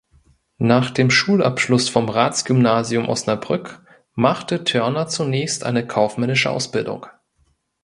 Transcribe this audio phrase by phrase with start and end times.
[0.57, 3.85] Nach dem Schulabschluss vom Ratsgymnasium Osnabrück
[4.15, 7.05] machte Thörner zunächst eine kaufmännische Ausbildung.